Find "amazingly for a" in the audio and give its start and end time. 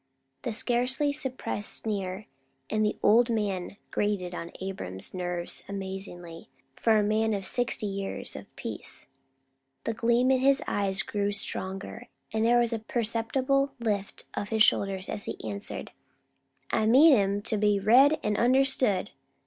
5.69-7.03